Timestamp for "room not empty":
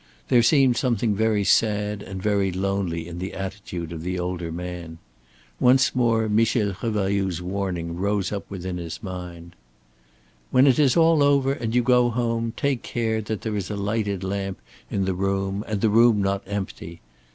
15.91-16.99